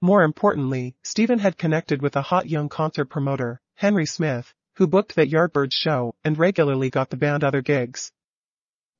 More 0.00 0.24
importantly, 0.24 0.96
Stephen 1.04 1.38
had 1.38 1.58
connected 1.58 2.02
with 2.02 2.16
a 2.16 2.22
hot 2.22 2.48
young 2.48 2.68
concert 2.68 3.04
promoter, 3.04 3.60
Henry 3.76 4.04
Smith, 4.04 4.52
who 4.74 4.86
booked 4.86 5.14
that 5.14 5.30
Yardbirds 5.30 5.74
show 5.74 6.14
and 6.24 6.36
regularly 6.36 6.90
got 6.90 7.10
the 7.10 7.16
band 7.16 7.44
other 7.44 7.62
gigs. 7.62 8.10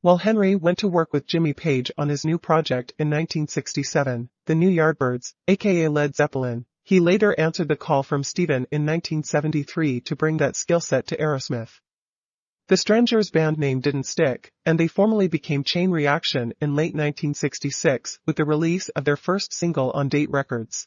While 0.02 0.18
Henry 0.18 0.54
went 0.54 0.78
to 0.78 0.88
work 0.88 1.12
with 1.12 1.26
Jimmy 1.26 1.54
Page 1.54 1.90
on 1.98 2.08
his 2.08 2.24
new 2.24 2.38
project 2.38 2.92
in 2.98 3.08
1967, 3.08 4.30
the 4.46 4.54
New 4.54 4.70
Yardbirds, 4.70 5.34
aka 5.48 5.88
Led 5.88 6.14
Zeppelin, 6.14 6.66
he 6.84 7.00
later 7.00 7.38
answered 7.38 7.68
the 7.68 7.76
call 7.76 8.02
from 8.02 8.22
Stephen 8.22 8.66
in 8.70 8.86
1973 8.86 10.02
to 10.02 10.16
bring 10.16 10.36
that 10.36 10.56
skill 10.56 10.80
set 10.80 11.08
to 11.08 11.16
Aerosmith. 11.16 11.80
The 12.70 12.76
Strangers 12.76 13.32
band 13.32 13.58
name 13.58 13.80
didn't 13.80 14.04
stick, 14.04 14.52
and 14.64 14.78
they 14.78 14.86
formally 14.86 15.26
became 15.26 15.64
Chain 15.64 15.90
Reaction 15.90 16.52
in 16.60 16.76
late 16.76 16.94
1966 16.94 18.20
with 18.26 18.36
the 18.36 18.44
release 18.44 18.88
of 18.90 19.04
their 19.04 19.16
first 19.16 19.52
single 19.52 19.90
on 19.90 20.08
Date 20.08 20.30
Records. 20.30 20.86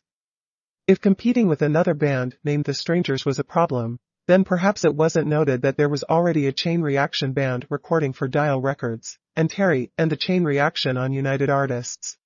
If 0.87 1.01
competing 1.01 1.49
with 1.49 1.61
another 1.61 1.93
band 1.93 2.37
named 2.41 2.63
The 2.63 2.73
Strangers 2.73 3.25
was 3.25 3.37
a 3.37 3.43
problem, 3.43 3.99
then 4.27 4.45
perhaps 4.45 4.85
it 4.85 4.95
wasn't 4.95 5.27
noted 5.27 5.61
that 5.63 5.75
there 5.75 5.89
was 5.89 6.05
already 6.05 6.47
a 6.47 6.53
Chain 6.53 6.81
Reaction 6.81 7.33
band 7.33 7.67
recording 7.69 8.13
for 8.13 8.29
Dial 8.29 8.61
Records, 8.61 9.19
and 9.35 9.49
Terry 9.49 9.91
and 9.97 10.09
the 10.09 10.15
Chain 10.15 10.45
Reaction 10.45 10.95
on 10.95 11.11
United 11.11 11.49
Artists. 11.49 12.17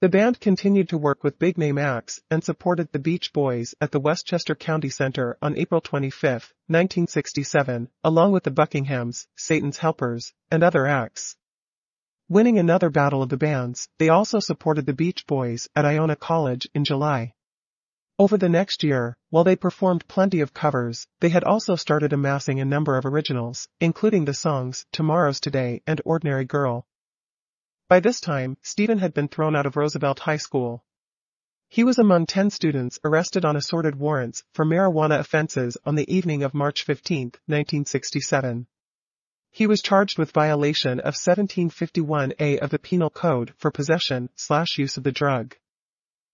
The 0.00 0.08
band 0.08 0.40
continued 0.40 0.88
to 0.88 0.96
work 0.96 1.22
with 1.22 1.38
big-name 1.38 1.76
acts 1.76 2.20
and 2.30 2.42
supported 2.42 2.90
the 2.90 2.98
Beach 2.98 3.34
Boys 3.34 3.74
at 3.82 3.92
the 3.92 4.00
Westchester 4.00 4.54
County 4.54 4.88
Center 4.88 5.36
on 5.42 5.58
April 5.58 5.82
25, 5.82 6.54
1967, 6.68 7.90
along 8.02 8.32
with 8.32 8.44
the 8.44 8.50
Buckinghams, 8.50 9.26
Satan's 9.36 9.76
Helpers, 9.76 10.32
and 10.50 10.62
other 10.62 10.86
acts. 10.86 11.36
Winning 12.30 12.58
another 12.58 12.88
battle 12.88 13.22
of 13.22 13.28
the 13.28 13.36
bands, 13.36 13.90
they 13.98 14.08
also 14.08 14.40
supported 14.40 14.86
the 14.86 14.94
Beach 14.94 15.26
Boys 15.26 15.68
at 15.76 15.84
Iona 15.84 16.16
College 16.16 16.66
in 16.74 16.86
July. 16.86 17.34
Over 18.18 18.38
the 18.38 18.48
next 18.48 18.82
year, 18.82 19.18
while 19.28 19.44
they 19.44 19.54
performed 19.54 20.08
plenty 20.08 20.40
of 20.40 20.54
covers, 20.54 21.06
they 21.20 21.28
had 21.28 21.44
also 21.44 21.76
started 21.76 22.14
amassing 22.14 22.58
a 22.58 22.64
number 22.64 22.96
of 22.96 23.04
originals, 23.04 23.68
including 23.82 24.24
the 24.24 24.32
songs 24.32 24.86
Tomorrow's 24.92 25.40
Today 25.40 25.82
and 25.86 26.00
Ordinary 26.06 26.46
Girl. 26.46 26.86
By 27.90 27.98
this 27.98 28.20
time, 28.20 28.56
Stephen 28.62 28.98
had 28.98 29.14
been 29.14 29.26
thrown 29.26 29.56
out 29.56 29.66
of 29.66 29.74
Roosevelt 29.74 30.20
High 30.20 30.36
School. 30.36 30.84
He 31.68 31.82
was 31.82 31.98
among 31.98 32.26
10 32.26 32.50
students 32.50 33.00
arrested 33.02 33.44
on 33.44 33.56
assorted 33.56 33.96
warrants 33.96 34.44
for 34.52 34.64
marijuana 34.64 35.18
offenses 35.18 35.76
on 35.84 35.96
the 35.96 36.08
evening 36.08 36.44
of 36.44 36.54
March 36.54 36.84
15, 36.84 37.32
1967. 37.46 38.68
He 39.50 39.66
was 39.66 39.82
charged 39.82 40.18
with 40.18 40.30
violation 40.30 41.00
of 41.00 41.14
1751A 41.14 42.60
of 42.60 42.70
the 42.70 42.78
Penal 42.78 43.10
Code 43.10 43.54
for 43.58 43.72
possession 43.72 44.30
slash 44.36 44.78
use 44.78 44.96
of 44.96 45.02
the 45.02 45.10
drug. 45.10 45.56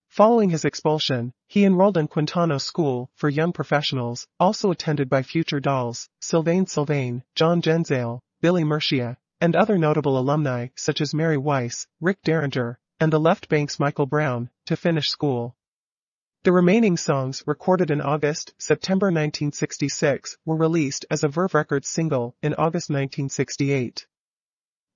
Following 0.08 0.50
his 0.50 0.66
expulsion, 0.66 1.32
he 1.46 1.64
enrolled 1.64 1.96
in 1.96 2.06
Quintano 2.06 2.60
School 2.60 3.10
for 3.14 3.30
Young 3.30 3.54
Professionals, 3.54 4.28
also 4.38 4.70
attended 4.70 5.08
by 5.08 5.22
future 5.22 5.60
Dolls, 5.60 6.10
Sylvain 6.20 6.66
Sylvain, 6.66 7.24
John 7.34 7.62
Genzale, 7.62 8.20
Billy 8.42 8.62
Murcia, 8.62 9.16
and 9.40 9.54
other 9.54 9.76
notable 9.76 10.18
alumni 10.18 10.68
such 10.76 11.00
as 11.00 11.14
Mary 11.14 11.36
Weiss, 11.36 11.86
Rick 12.00 12.22
Derringer, 12.22 12.78
and 12.98 13.12
the 13.12 13.20
Left 13.20 13.48
Bank's 13.48 13.78
Michael 13.78 14.06
Brown, 14.06 14.50
to 14.64 14.76
finish 14.76 15.08
school. 15.08 15.56
The 16.44 16.52
remaining 16.52 16.96
songs 16.96 17.42
recorded 17.46 17.90
in 17.90 18.00
August, 18.00 18.54
September 18.56 19.06
1966 19.06 20.38
were 20.44 20.56
released 20.56 21.04
as 21.10 21.24
a 21.24 21.28
Verve 21.28 21.54
Records 21.54 21.88
single 21.88 22.36
in 22.42 22.54
August 22.54 22.88
1968. 22.88 24.06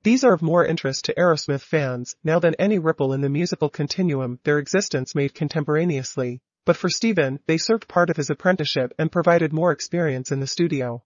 These 0.03 0.25
are 0.25 0.33
of 0.33 0.41
more 0.41 0.65
interest 0.65 1.05
to 1.07 1.15
Aerosmith 1.15 1.61
fans 1.61 2.17
now 2.25 2.39
than 2.39 2.55
any 2.55 2.79
ripple 2.79 3.13
in 3.13 3.21
the 3.21 3.29
musical 3.29 3.69
continuum 3.69 4.39
their 4.45 4.59
existence 4.59 5.15
made 5.15 5.35
contemporaneously, 5.35 6.41
but 6.65 6.77
for 6.77 6.89
Steven, 6.89 7.41
they 7.47 7.59
served 7.59 7.89
part 7.89 8.09
of 8.09 8.17
his 8.17 8.31
apprenticeship 8.31 8.95
and 8.99 9.13
provided 9.13 9.53
more 9.53 9.73
experience 9.73 10.33
in 10.33 10.41
the 10.41 10.47
studio. 10.47 11.03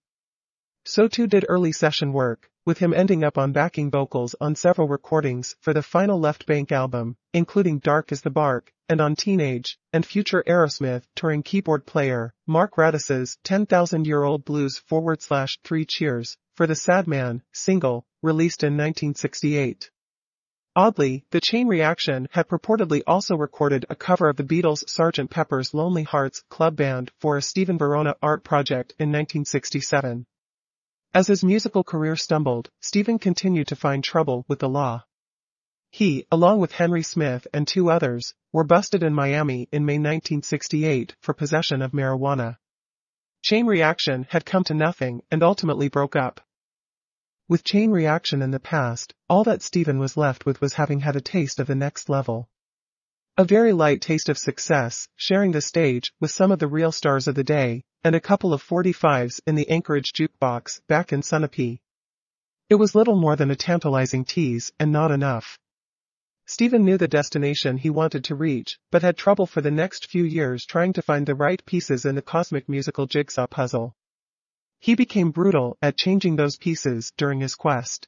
So 0.85 1.09
too 1.09 1.27
did 1.27 1.47
early 1.49 1.73
session 1.73 2.13
work, 2.13 2.51
with 2.65 2.79
him 2.79 2.95
ending 2.95 3.23
up 3.23 3.37
on 3.37 3.53
backing 3.53 3.91
vocals 3.91 4.35
on 4.41 4.55
several 4.55 4.89
recordings 4.89 5.55
for 5.61 5.73
the 5.73 5.83
final 5.83 6.19
Left 6.19 6.47
Bank 6.47 6.73
album, 6.73 7.17
including 7.33 7.79
Dark 7.79 8.13
as 8.13 8.23
the 8.23 8.31
Bark, 8.31 8.73
and 8.89 9.01
on 9.01 9.17
Teenage, 9.17 9.79
and 9.93 10.05
future 10.05 10.43
Aerosmith 10.47 11.05
touring 11.15 11.43
keyboard 11.43 11.87
player, 11.87 12.35
Mark 12.47 12.77
Radice's 12.77 13.39
10,000-year-old 13.45 14.45
blues 14.45 14.79
forward 14.79 15.23
slash 15.23 15.59
three 15.65 15.85
cheers, 15.85 16.37
for 16.55 16.67
the 16.67 16.75
Sad 16.75 17.07
Man, 17.07 17.43
single, 17.53 18.07
released 18.23 18.63
in 18.63 18.75
1968. 18.75 19.91
Oddly, 20.77 21.25
the 21.31 21.41
Chain 21.41 21.69
Reaction 21.69 22.27
had 22.33 22.49
purportedly 22.49 23.03
also 23.07 23.37
recorded 23.37 23.87
a 23.89 23.95
cover 23.95 24.29
of 24.29 24.37
the 24.37 24.43
Beatles' 24.43 24.85
Sgt. 24.87 25.31
Pepper's 25.31 25.73
Lonely 25.73 26.03
Hearts 26.03 26.43
Club 26.49 26.75
Band 26.75 27.13
for 27.21 27.37
a 27.37 27.43
Stephen 27.43 27.79
Verona 27.79 28.17
art 28.21 28.43
project 28.43 28.93
in 28.99 29.11
1967. 29.11 30.27
As 31.15 31.29
his 31.29 31.45
musical 31.45 31.85
career 31.85 32.17
stumbled, 32.17 32.71
Stephen 32.81 33.21
continued 33.21 33.69
to 33.69 33.77
find 33.77 34.03
trouble 34.03 34.45
with 34.49 34.59
the 34.59 34.69
law. 34.69 35.05
He, 35.93 36.27
along 36.33 36.59
with 36.59 36.73
Henry 36.73 37.05
Smith 37.05 37.47
and 37.55 37.69
two 37.69 37.89
others, 37.89 38.35
were 38.53 38.65
busted 38.65 39.05
in 39.05 39.15
Miami 39.15 39.69
in 39.71 39.87
May 39.87 39.99
1968 39.99 41.15
for 41.21 41.33
possession 41.33 41.83
of 41.83 41.93
marijuana. 41.93 42.57
Chain 43.43 43.65
Reaction 43.65 44.27
had 44.31 44.45
come 44.45 44.65
to 44.65 44.75
nothing 44.75 45.23
and 45.31 45.45
ultimately 45.45 45.89
broke 45.89 46.17
up. 46.17 46.41
With 47.47 47.63
Chain 47.63 47.93
Reaction 47.93 48.43
in 48.43 48.51
the 48.51 48.59
past, 48.59 49.15
all 49.29 49.45
that 49.45 49.63
Stephen 49.63 50.01
was 50.01 50.17
left 50.17 50.45
with 50.45 50.61
was 50.61 50.75
having 50.75 50.99
had 50.99 51.15
a 51.15 51.21
taste 51.21 51.61
of 51.61 51.69
the 51.69 51.77
next 51.77 52.09
level. 52.09 52.49
A 53.37 53.45
very 53.45 53.73
light 53.73 54.01
taste 54.01 54.29
of 54.29 54.39
success, 54.39 55.09
sharing 55.17 55.51
the 55.51 55.61
stage 55.61 56.13
with 56.21 56.31
some 56.31 56.53
of 56.53 56.61
the 56.61 56.69
real 56.69 56.93
stars 56.93 57.27
of 57.27 57.35
the 57.35 57.43
day, 57.43 57.83
and 58.05 58.15
a 58.15 58.21
couple 58.21 58.53
of 58.53 58.63
45s 58.63 59.41
in 59.45 59.57
the 59.57 59.69
Anchorage 59.69 60.13
jukebox 60.13 60.81
back 60.87 61.13
in 61.13 61.21
Sunapee. 61.21 61.81
It 62.71 62.77
was 62.77 62.95
little 62.95 63.17
more 63.17 63.35
than 63.35 63.51
a 63.51 63.57
tantalizing 63.57 64.25
tease 64.25 64.73
and 64.79 64.93
not 64.93 65.11
enough. 65.11 65.59
Steven 66.47 66.85
knew 66.85 66.97
the 66.97 67.09
destination 67.09 67.77
he 67.77 67.91
wanted 67.91 68.23
to 68.23 68.37
reach, 68.37 68.79
but 68.93 69.03
had 69.03 69.17
trouble 69.17 69.47
for 69.47 69.61
the 69.61 69.71
next 69.73 70.07
few 70.07 70.23
years 70.23 70.65
trying 70.65 70.93
to 70.93 71.03
find 71.03 71.27
the 71.27 71.35
right 71.35 71.65
pieces 71.67 72.05
in 72.05 72.15
the 72.15 72.23
cosmic 72.23 72.69
musical 72.69 73.09
jigsaw 73.09 73.49
puzzle. 73.49 73.97
He 74.79 74.95
became 74.95 75.33
brutal 75.33 75.77
at 75.83 75.97
changing 75.97 76.37
those 76.37 76.57
pieces 76.57 77.13
during 77.17 77.41
his 77.41 77.57
quest. 77.57 78.07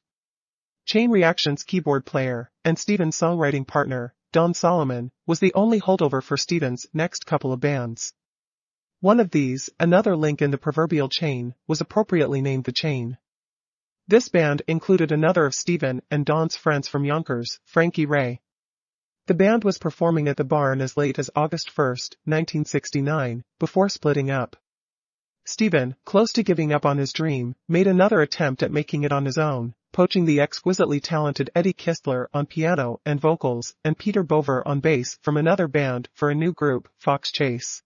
Chain 0.85 1.11
Reaction's 1.11 1.65
keyboard 1.65 2.07
player, 2.07 2.49
and 2.65 2.79
Steven's 2.79 3.19
songwriting 3.19 3.67
partner, 3.67 4.15
Don 4.37 4.53
Solomon, 4.53 5.13
was 5.27 5.41
the 5.41 5.55
only 5.55 5.81
holdover 5.81 6.23
for 6.23 6.37
Steven's 6.37 6.87
next 6.93 7.25
couple 7.25 7.55
of 7.55 7.61
bands. 7.61 8.13
One 9.01 9.19
of 9.19 9.31
these, 9.31 9.71
another 9.81 10.15
link 10.15 10.43
in 10.43 10.51
the 10.51 10.59
proverbial 10.59 11.09
chain, 11.09 11.55
was 11.67 11.81
appropriately 11.81 12.43
named 12.43 12.65
The 12.65 12.73
Chain. 12.73 13.17
This 14.07 14.29
band 14.29 14.61
included 14.69 15.11
another 15.11 15.47
of 15.47 15.55
Steven 15.55 16.03
and 16.11 16.27
Don's 16.27 16.55
friends 16.55 16.87
from 16.87 17.07
Yonkers, 17.07 17.61
Frankie 17.65 18.05
Ray. 18.05 18.43
The 19.25 19.33
band 19.33 19.65
was 19.65 19.79
performing 19.79 20.29
at 20.29 20.37
the 20.37 20.45
barn 20.45 20.83
as 20.83 20.99
late 20.99 21.19
as 21.19 21.31
August 21.35 21.71
1, 21.75 21.87
1969, 22.25 23.43
before 23.59 23.89
splitting 23.89 24.31
up. 24.31 24.55
Steven, 25.47 25.97
close 26.05 26.31
to 26.33 26.43
giving 26.43 26.75
up 26.75 26.85
on 26.85 26.99
his 26.99 27.15
dream, 27.15 27.57
made 27.69 27.87
another 27.87 28.21
attempt 28.21 28.63
at 28.63 28.71
making 28.71 29.03
it 29.03 29.13
on 29.13 29.25
his 29.25 29.39
own, 29.39 29.75
poaching 29.97 30.27
the 30.27 30.43
exquisitely 30.43 31.01
talented 31.01 31.49
Eddie 31.55 31.73
Kistler 31.73 32.27
on 32.35 32.45
piano 32.45 33.01
and 33.07 33.19
vocals 33.19 33.75
and 33.83 33.97
Peter 33.97 34.23
Bover 34.23 34.63
on 34.67 34.79
bass 34.79 35.19
from 35.23 35.39
another 35.39 35.67
band 35.67 36.07
for 36.13 36.29
a 36.29 36.35
new 36.35 36.53
group, 36.53 36.87
Fox 36.99 37.33
Chase. 37.33 37.83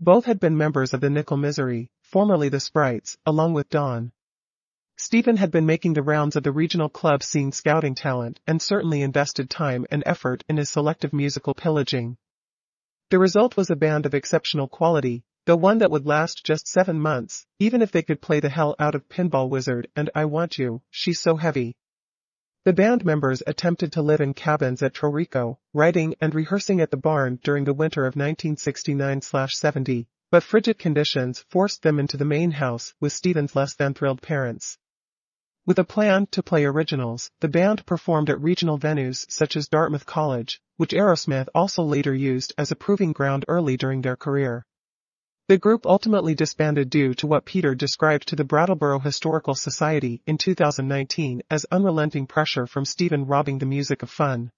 Both 0.00 0.24
had 0.24 0.40
been 0.40 0.56
members 0.56 0.94
of 0.94 1.02
the 1.02 1.10
Nickel 1.10 1.36
Misery, 1.36 1.90
formerly 2.00 2.48
the 2.48 2.60
Sprites, 2.60 3.18
along 3.26 3.52
with 3.52 3.68
Don. 3.68 4.10
Stephen 4.96 5.36
had 5.36 5.50
been 5.50 5.66
making 5.66 5.92
the 5.92 6.02
rounds 6.02 6.34
of 6.34 6.44
the 6.44 6.50
regional 6.50 6.88
club 6.88 7.22
scene 7.22 7.52
scouting 7.52 7.94
talent 7.94 8.40
and 8.46 8.62
certainly 8.62 9.02
invested 9.02 9.50
time 9.50 9.84
and 9.90 10.02
effort 10.06 10.42
in 10.48 10.56
his 10.56 10.70
selective 10.70 11.12
musical 11.12 11.52
pillaging. 11.52 12.16
The 13.10 13.18
result 13.18 13.54
was 13.54 13.68
a 13.68 13.76
band 13.76 14.06
of 14.06 14.14
exceptional 14.14 14.66
quality, 14.66 15.24
though 15.48 15.56
one 15.56 15.78
that 15.78 15.90
would 15.90 16.04
last 16.04 16.44
just 16.44 16.68
seven 16.68 17.00
months, 17.00 17.46
even 17.58 17.80
if 17.80 17.90
they 17.90 18.02
could 18.02 18.20
play 18.20 18.38
the 18.38 18.50
hell 18.50 18.76
out 18.78 18.94
of 18.94 19.08
Pinball 19.08 19.48
Wizard 19.48 19.88
and 19.96 20.10
I 20.14 20.26
Want 20.26 20.58
You, 20.58 20.82
She's 20.90 21.20
So 21.20 21.36
Heavy. 21.36 21.74
The 22.66 22.74
band 22.74 23.02
members 23.02 23.42
attempted 23.46 23.92
to 23.92 24.02
live 24.02 24.20
in 24.20 24.34
cabins 24.34 24.82
at 24.82 24.92
Trow-Rico, 24.92 25.58
writing 25.72 26.14
and 26.20 26.34
rehearsing 26.34 26.82
at 26.82 26.90
the 26.90 26.98
barn 26.98 27.38
during 27.42 27.64
the 27.64 27.72
winter 27.72 28.04
of 28.04 28.14
1969-70, 28.14 30.06
but 30.30 30.42
frigid 30.42 30.78
conditions 30.78 31.46
forced 31.48 31.82
them 31.82 31.98
into 31.98 32.18
the 32.18 32.26
main 32.26 32.50
house 32.50 32.92
with 33.00 33.14
Steven's 33.14 33.56
less 33.56 33.74
than 33.74 33.94
thrilled 33.94 34.20
parents. 34.20 34.76
With 35.64 35.78
a 35.78 35.84
plan 35.84 36.26
to 36.32 36.42
play 36.42 36.66
originals, 36.66 37.30
the 37.40 37.48
band 37.48 37.86
performed 37.86 38.28
at 38.28 38.42
regional 38.42 38.78
venues 38.78 39.24
such 39.30 39.56
as 39.56 39.68
Dartmouth 39.68 40.04
College, 40.04 40.60
which 40.76 40.92
Aerosmith 40.92 41.48
also 41.54 41.82
later 41.82 42.12
used 42.12 42.52
as 42.58 42.70
a 42.70 42.76
proving 42.76 43.12
ground 43.12 43.46
early 43.48 43.78
during 43.78 44.02
their 44.02 44.14
career. 44.14 44.66
The 45.48 45.56
group 45.56 45.86
ultimately 45.86 46.34
disbanded 46.34 46.90
due 46.90 47.14
to 47.14 47.26
what 47.26 47.46
Peter 47.46 47.74
described 47.74 48.28
to 48.28 48.36
the 48.36 48.44
Brattleboro 48.44 48.98
Historical 48.98 49.54
Society 49.54 50.20
in 50.26 50.36
2019 50.36 51.40
as 51.50 51.64
unrelenting 51.70 52.26
pressure 52.26 52.66
from 52.66 52.84
Steven 52.84 53.24
robbing 53.24 53.56
the 53.56 53.64
music 53.64 54.02
of 54.02 54.10
fun. 54.10 54.52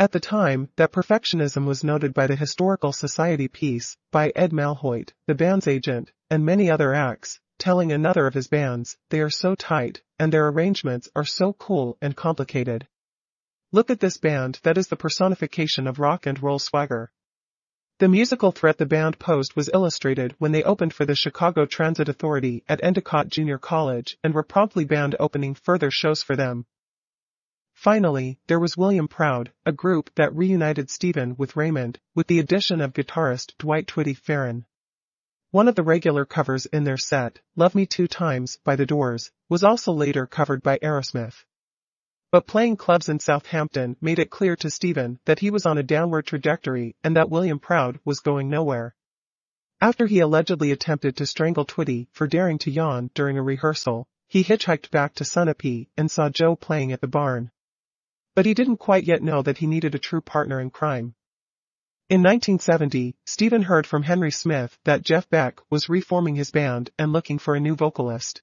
At 0.00 0.10
the 0.10 0.18
time, 0.18 0.68
that 0.74 0.90
perfectionism 0.90 1.64
was 1.64 1.84
noted 1.84 2.12
by 2.12 2.26
the 2.26 2.34
Historical 2.34 2.92
Society 2.92 3.46
piece 3.46 3.96
by 4.10 4.32
Ed 4.34 4.52
Malhoit, 4.52 5.12
the 5.28 5.36
band's 5.36 5.68
agent, 5.68 6.10
and 6.28 6.44
many 6.44 6.68
other 6.68 6.92
acts, 6.92 7.38
telling 7.58 7.92
another 7.92 8.26
of 8.26 8.34
his 8.34 8.48
bands, 8.48 8.96
they 9.10 9.20
are 9.20 9.30
so 9.30 9.54
tight, 9.54 10.02
and 10.18 10.32
their 10.32 10.48
arrangements 10.48 11.08
are 11.14 11.24
so 11.24 11.52
cool 11.52 11.96
and 12.02 12.16
complicated. 12.16 12.88
Look 13.70 13.90
at 13.90 14.00
this 14.00 14.16
band 14.16 14.58
that 14.64 14.76
is 14.76 14.88
the 14.88 14.96
personification 14.96 15.86
of 15.86 16.00
rock 16.00 16.26
and 16.26 16.42
roll 16.42 16.58
swagger. 16.58 17.12
The 18.00 18.08
musical 18.08 18.50
threat 18.50 18.78
the 18.78 18.86
band 18.86 19.18
posed 19.18 19.54
was 19.54 19.68
illustrated 19.74 20.34
when 20.38 20.52
they 20.52 20.62
opened 20.62 20.94
for 20.94 21.04
the 21.04 21.14
Chicago 21.14 21.66
Transit 21.66 22.08
Authority 22.08 22.64
at 22.66 22.82
Endicott 22.82 23.28
Junior 23.28 23.58
College 23.58 24.16
and 24.24 24.32
were 24.32 24.42
promptly 24.42 24.86
banned 24.86 25.16
opening 25.20 25.54
further 25.54 25.90
shows 25.90 26.22
for 26.22 26.34
them. 26.34 26.64
Finally, 27.74 28.38
there 28.46 28.58
was 28.58 28.74
William 28.74 29.06
Proud, 29.06 29.52
a 29.66 29.72
group 29.72 30.08
that 30.14 30.34
reunited 30.34 30.88
Stephen 30.88 31.36
with 31.36 31.56
Raymond, 31.56 32.00
with 32.14 32.26
the 32.26 32.38
addition 32.38 32.80
of 32.80 32.94
guitarist 32.94 33.52
Dwight 33.58 33.86
Twitty 33.86 34.16
Farron. 34.16 34.64
One 35.50 35.68
of 35.68 35.74
the 35.74 35.82
regular 35.82 36.24
covers 36.24 36.64
in 36.64 36.84
their 36.84 36.96
set, 36.96 37.40
Love 37.54 37.74
Me 37.74 37.84
Two 37.84 38.08
Times 38.08 38.56
by 38.64 38.76
The 38.76 38.86
Doors, 38.86 39.30
was 39.50 39.62
also 39.62 39.92
later 39.92 40.26
covered 40.26 40.62
by 40.62 40.78
Aerosmith. 40.78 41.44
But 42.32 42.46
playing 42.46 42.76
clubs 42.76 43.08
in 43.08 43.18
Southampton 43.18 43.96
made 44.00 44.20
it 44.20 44.30
clear 44.30 44.54
to 44.56 44.70
Stephen 44.70 45.18
that 45.24 45.40
he 45.40 45.50
was 45.50 45.66
on 45.66 45.78
a 45.78 45.82
downward 45.82 46.26
trajectory 46.26 46.94
and 47.02 47.16
that 47.16 47.28
William 47.28 47.58
Proud 47.58 47.98
was 48.04 48.20
going 48.20 48.48
nowhere. 48.48 48.94
After 49.80 50.06
he 50.06 50.20
allegedly 50.20 50.70
attempted 50.70 51.16
to 51.16 51.26
strangle 51.26 51.64
Twitty 51.64 52.06
for 52.12 52.28
daring 52.28 52.58
to 52.58 52.70
yawn 52.70 53.10
during 53.14 53.36
a 53.36 53.42
rehearsal, 53.42 54.06
he 54.28 54.44
hitchhiked 54.44 54.92
back 54.92 55.14
to 55.16 55.24
Sunapee 55.24 55.88
and 55.96 56.08
saw 56.08 56.28
Joe 56.28 56.54
playing 56.54 56.92
at 56.92 57.00
the 57.00 57.08
barn. 57.08 57.50
But 58.36 58.46
he 58.46 58.54
didn't 58.54 58.76
quite 58.76 59.04
yet 59.04 59.24
know 59.24 59.42
that 59.42 59.58
he 59.58 59.66
needed 59.66 59.96
a 59.96 59.98
true 59.98 60.20
partner 60.20 60.60
in 60.60 60.70
crime. 60.70 61.16
In 62.08 62.22
1970, 62.22 63.16
Stephen 63.24 63.62
heard 63.62 63.88
from 63.88 64.04
Henry 64.04 64.30
Smith 64.30 64.78
that 64.84 65.02
Jeff 65.02 65.28
Beck 65.30 65.60
was 65.68 65.88
reforming 65.88 66.36
his 66.36 66.52
band 66.52 66.90
and 66.96 67.12
looking 67.12 67.38
for 67.38 67.56
a 67.56 67.60
new 67.60 67.74
vocalist. 67.74 68.42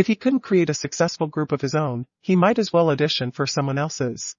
If 0.00 0.06
he 0.06 0.16
couldn't 0.16 0.40
create 0.40 0.70
a 0.70 0.82
successful 0.82 1.26
group 1.26 1.52
of 1.52 1.60
his 1.60 1.74
own, 1.74 2.06
he 2.22 2.34
might 2.34 2.58
as 2.58 2.72
well 2.72 2.88
audition 2.88 3.32
for 3.32 3.46
someone 3.46 3.76
else's. 3.76 4.34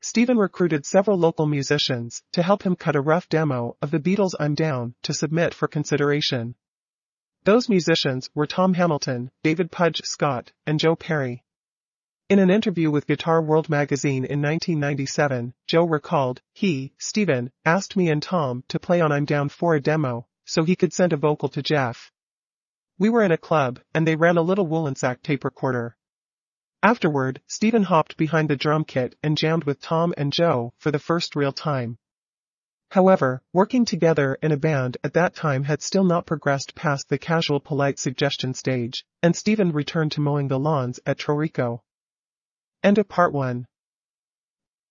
Steven 0.00 0.38
recruited 0.38 0.86
several 0.86 1.18
local 1.18 1.46
musicians 1.46 2.22
to 2.30 2.44
help 2.44 2.62
him 2.62 2.76
cut 2.76 2.94
a 2.94 3.00
rough 3.00 3.28
demo 3.28 3.76
of 3.82 3.90
the 3.90 3.98
Beatles' 3.98 4.36
I'm 4.38 4.54
Down 4.54 4.94
to 5.02 5.12
submit 5.12 5.52
for 5.52 5.66
consideration. 5.66 6.54
Those 7.42 7.68
musicians 7.68 8.30
were 8.36 8.46
Tom 8.46 8.74
Hamilton, 8.74 9.32
David 9.42 9.72
Pudge 9.72 10.00
Scott, 10.04 10.52
and 10.64 10.78
Joe 10.78 10.94
Perry. 10.94 11.42
In 12.28 12.38
an 12.38 12.48
interview 12.48 12.88
with 12.88 13.08
Guitar 13.08 13.42
World 13.42 13.68
magazine 13.68 14.24
in 14.24 14.40
1997, 14.40 15.54
Joe 15.66 15.86
recalled, 15.86 16.40
he, 16.52 16.92
Steven, 16.98 17.50
asked 17.64 17.96
me 17.96 18.10
and 18.10 18.22
Tom 18.22 18.62
to 18.68 18.78
play 18.78 19.00
on 19.00 19.10
I'm 19.10 19.24
Down 19.24 19.48
for 19.48 19.74
a 19.74 19.80
demo, 19.80 20.28
so 20.44 20.62
he 20.62 20.76
could 20.76 20.92
send 20.92 21.12
a 21.12 21.16
vocal 21.16 21.48
to 21.48 21.64
Jeff. 21.64 22.12
We 23.00 23.10
were 23.10 23.22
in 23.22 23.30
a 23.30 23.38
club, 23.38 23.78
and 23.94 24.06
they 24.06 24.16
ran 24.16 24.36
a 24.36 24.42
little 24.42 24.66
Wollensak 24.66 25.22
tape 25.22 25.44
recorder. 25.44 25.96
Afterward, 26.82 27.40
Stephen 27.46 27.84
hopped 27.84 28.16
behind 28.16 28.50
the 28.50 28.56
drum 28.56 28.84
kit 28.84 29.16
and 29.22 29.38
jammed 29.38 29.64
with 29.64 29.80
Tom 29.80 30.12
and 30.16 30.32
Joe 30.32 30.72
for 30.78 30.90
the 30.90 30.98
first 30.98 31.36
real 31.36 31.52
time. 31.52 31.98
However, 32.90 33.42
working 33.52 33.84
together 33.84 34.36
in 34.42 34.50
a 34.50 34.56
band 34.56 34.96
at 35.04 35.12
that 35.12 35.34
time 35.34 35.64
had 35.64 35.82
still 35.82 36.04
not 36.04 36.26
progressed 36.26 36.74
past 36.74 37.08
the 37.08 37.18
casual 37.18 37.60
polite 37.60 37.98
suggestion 37.98 38.54
stage, 38.54 39.04
and 39.22 39.36
Stephen 39.36 39.70
returned 39.72 40.12
to 40.12 40.20
mowing 40.20 40.48
the 40.48 40.58
lawns 40.58 40.98
at 41.06 41.18
Trow-Rico. 41.18 41.82
End 42.82 42.98
of 42.98 43.08
part 43.08 43.32
1. 43.32 43.66